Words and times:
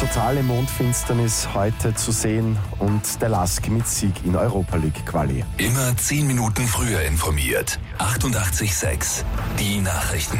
totale 0.00 0.42
Mondfinsternis 0.42 1.48
heute 1.52 1.94
zu 1.94 2.10
sehen 2.10 2.56
und 2.78 3.20
der 3.20 3.28
Lask 3.28 3.68
mit 3.68 3.86
Sieg 3.86 4.24
in 4.24 4.34
Europa 4.34 4.76
League 4.76 5.04
Quali. 5.04 5.44
Immer 5.58 5.94
10 5.94 6.26
Minuten 6.26 6.66
früher 6.66 7.02
informiert. 7.02 7.78
88,6. 7.98 9.24
Die 9.58 9.78
Nachrichten. 9.82 10.38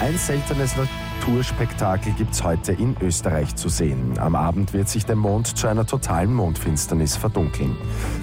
Ein 0.00 0.16
seltenes 0.16 0.76
Naturspektakel 1.20 2.14
gibt 2.14 2.32
es 2.32 2.42
heute 2.42 2.72
in 2.72 2.96
Österreich 3.02 3.54
zu 3.54 3.68
sehen. 3.68 4.18
Am 4.18 4.34
Abend 4.34 4.72
wird 4.72 4.88
sich 4.88 5.04
der 5.04 5.16
Mond 5.16 5.58
zu 5.58 5.66
einer 5.66 5.86
totalen 5.86 6.32
Mondfinsternis 6.32 7.14
verdunkeln. 7.18 7.76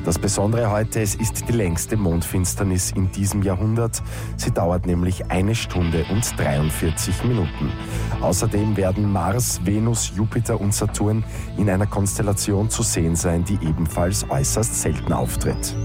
Das 0.04 0.18
Besondere 0.18 0.72
heute, 0.72 1.02
es 1.02 1.14
ist 1.14 1.48
die 1.48 1.52
längste 1.52 1.96
Mondfinsternis 1.96 2.90
in 2.92 3.12
diesem 3.12 3.44
Jahrhundert. 3.44 4.02
Sie 4.38 4.50
dauert 4.50 4.88
nämlich 4.88 5.30
eine 5.30 5.54
Stunde 5.54 6.06
und 6.10 6.40
43 6.40 7.24
Minuten. 7.26 7.72
Außerdem 8.20 8.76
werden 8.78 9.14
Mars, 9.14 9.62
Venus, 9.64 10.12
Jupiter 10.16 10.60
und 10.60 10.74
Saturn 10.74 11.24
in 11.56 11.70
einer 11.70 11.86
Konstellation 11.86 12.72
zu 12.72 12.82
sehen 12.82 13.16
sein, 13.16 13.46
die 13.46 13.60
ebenfalls 13.62 14.28
äußerst 14.28 14.82
selten 14.82 15.14
auftritt. 15.14 15.76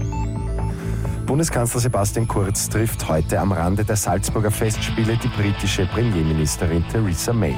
Bundeskanzler 1.25 1.79
Sebastian 1.79 2.27
Kurz 2.27 2.67
trifft 2.67 3.07
heute 3.07 3.39
am 3.39 3.53
Rande 3.53 3.85
der 3.85 3.95
Salzburger 3.95 4.51
Festspiele 4.51 5.15
die 5.15 5.29
britische 5.29 5.85
Premierministerin 5.85 6.83
Theresa 6.91 7.31
May. 7.31 7.55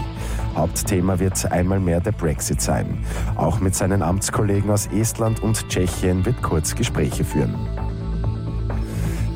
Hauptthema 0.55 1.17
wird 1.17 1.51
einmal 1.51 1.79
mehr 1.79 1.99
der 1.99 2.11
Brexit 2.11 2.61
sein. 2.61 3.03
Auch 3.35 3.59
mit 3.59 3.73
seinen 3.73 4.03
Amtskollegen 4.03 4.69
aus 4.69 4.87
Estland 4.87 5.41
und 5.41 5.67
Tschechien 5.67 6.23
wird 6.25 6.43
Kurz 6.43 6.75
Gespräche 6.75 7.23
führen. 7.23 7.55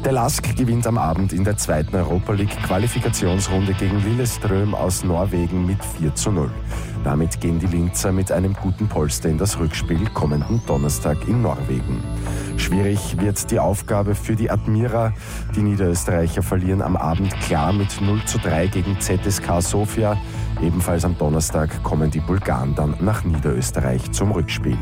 Der 0.05 0.11
Lask 0.11 0.55
gewinnt 0.55 0.85
am 0.85 0.97
Abend 0.97 1.33
in 1.33 1.43
der 1.43 1.57
zweiten 1.57 1.95
Europa 1.95 2.33
League 2.33 2.55
Qualifikationsrunde 2.63 3.73
gegen 3.73 4.01
Lilleström 4.03 4.75
aus 4.75 5.03
Norwegen 5.03 5.65
mit 5.65 5.83
4 5.83 6.13
zu 6.15 6.31
0. 6.31 6.51
Damit 7.03 7.39
gehen 7.39 7.59
die 7.59 7.67
Linzer 7.67 8.11
mit 8.11 8.31
einem 8.31 8.53
guten 8.53 8.87
Polster 8.87 9.29
in 9.29 9.37
das 9.37 9.57
Rückspiel 9.59 10.09
kommenden 10.13 10.61
Donnerstag 10.67 11.17
in 11.27 11.41
Norwegen. 11.41 12.03
Schwierig 12.57 13.19
wird 13.19 13.49
die 13.51 13.59
Aufgabe 13.59 14.15
für 14.15 14.35
die 14.35 14.51
Admira. 14.51 15.13
Die 15.55 15.61
Niederösterreicher 15.61 16.43
verlieren 16.43 16.81
am 16.81 16.97
Abend 16.97 17.33
klar 17.41 17.71
mit 17.71 18.01
0 18.01 18.23
zu 18.25 18.37
3 18.39 18.67
gegen 18.67 18.99
ZSK 18.99 19.61
Sofia. 19.61 20.17
Ebenfalls 20.61 21.05
am 21.05 21.17
Donnerstag 21.17 21.83
kommen 21.83 22.11
die 22.11 22.19
Bulgaren 22.19 22.75
dann 22.75 22.95
nach 22.99 23.23
Niederösterreich 23.23 24.11
zum 24.11 24.31
Rückspiel. 24.31 24.77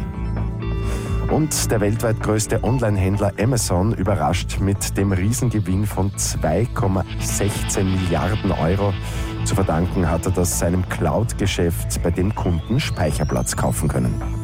Und 1.30 1.70
der 1.72 1.82
weltweit 1.82 2.22
größte 2.22 2.64
Online-Händler 2.64 3.34
Amazon 3.38 3.94
überrascht 3.94 4.60
mit 4.60 4.98
dem 4.98 5.12
Riesengewinn 5.12 5.86
von 5.86 6.12
2,16 6.12 7.84
Milliarden 7.84 8.52
Euro. 8.52 8.94
Zu 9.44 9.56
verdanken 9.56 10.10
hat 10.10 10.26
er 10.26 10.32
das 10.32 10.58
seinem 10.58 10.88
Cloud-Geschäft, 10.88 12.02
bei 12.02 12.12
dem 12.12 12.34
Kunden 12.34 12.80
Speicherplatz 12.80 13.58
kaufen 13.58 13.90
können. 13.90 14.37